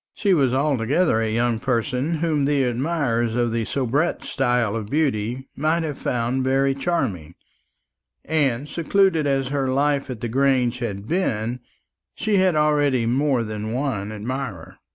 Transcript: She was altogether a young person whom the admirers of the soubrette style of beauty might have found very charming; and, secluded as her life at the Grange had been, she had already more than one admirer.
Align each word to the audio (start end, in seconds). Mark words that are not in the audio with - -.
She 0.15 0.33
was 0.33 0.51
altogether 0.51 1.21
a 1.21 1.29
young 1.29 1.59
person 1.59 2.15
whom 2.15 2.45
the 2.45 2.63
admirers 2.63 3.35
of 3.35 3.51
the 3.51 3.65
soubrette 3.65 4.23
style 4.23 4.75
of 4.75 4.87
beauty 4.89 5.47
might 5.55 5.83
have 5.83 5.99
found 5.99 6.43
very 6.43 6.73
charming; 6.73 7.35
and, 8.25 8.67
secluded 8.67 9.27
as 9.27 9.49
her 9.49 9.67
life 9.67 10.09
at 10.09 10.21
the 10.21 10.27
Grange 10.27 10.79
had 10.79 11.07
been, 11.07 11.59
she 12.15 12.37
had 12.37 12.55
already 12.55 13.05
more 13.05 13.43
than 13.43 13.73
one 13.73 14.11
admirer. 14.11 14.79